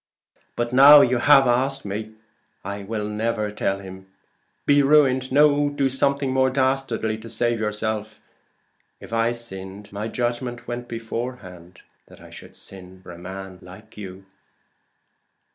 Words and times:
"But 0.55 0.73
now 0.73 1.01
you 1.01 1.19
have 1.19 1.45
asked 1.45 1.85
me, 1.85 2.15
I 2.65 2.81
will 2.81 3.07
never 3.07 3.51
tell 3.51 3.77
him! 3.77 4.07
Be 4.65 4.81
ruined 4.81 5.31
no 5.31 5.69
do 5.69 5.89
something 5.89 6.33
more 6.33 6.49
dastardly 6.49 7.19
to 7.19 7.29
save 7.29 7.59
yourself. 7.59 8.19
If 8.99 9.13
I 9.13 9.31
sinned, 9.31 9.93
my 9.93 10.07
judgment 10.07 10.67
went 10.67 10.87
beforehand 10.87 11.83
that 12.07 12.19
I 12.19 12.31
should 12.31 12.55
sin 12.55 12.99
for 13.03 13.11
a 13.11 13.19
man 13.19 13.59
like 13.61 13.95
you." 13.95 14.25